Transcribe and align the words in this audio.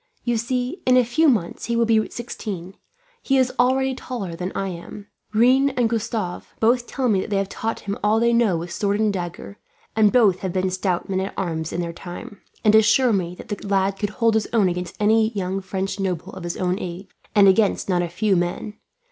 You 0.23 0.35
see, 0.37 0.81
in 0.87 0.97
a 0.97 1.05
few 1.05 1.29
months 1.29 1.65
he 1.65 1.75
will 1.75 1.85
be 1.85 2.09
sixteen. 2.09 2.75
He 3.21 3.37
is 3.37 3.53
already 3.59 3.93
taller 3.93 4.35
than 4.35 4.51
I 4.55 4.69
am. 4.69 5.05
Rene 5.31 5.75
and 5.77 5.87
Gustave 5.87 6.47
both 6.59 6.87
tell 6.87 7.07
me 7.07 7.21
that 7.21 7.29
they 7.29 7.37
have 7.37 7.49
taught 7.49 7.81
him 7.81 7.95
all 8.03 8.19
they 8.19 8.33
know 8.33 8.57
with 8.57 8.71
sword 8.71 8.99
and 8.99 9.13
dagger; 9.13 9.59
and 9.95 10.11
both 10.11 10.39
have 10.39 10.53
been 10.53 10.71
stout 10.71 11.07
men 11.07 11.19
at 11.19 11.35
arms 11.37 11.71
in 11.71 11.81
their 11.81 11.93
time, 11.93 12.41
and 12.65 12.73
assure 12.73 13.13
me 13.13 13.35
that 13.35 13.49
the 13.49 13.67
lad 13.67 13.99
could 13.99 14.09
hold 14.09 14.33
his 14.33 14.47
own 14.51 14.67
against 14.69 14.95
any 14.99 15.29
young 15.33 15.61
French 15.61 15.99
noble 15.99 16.33
of 16.33 16.45
his 16.45 16.57
own 16.57 16.79
age, 16.79 17.07
and 17.35 17.47
against 17.47 17.87
not 17.87 18.01
a 18.01 18.09
few 18.09 18.35
men. 18.35 18.79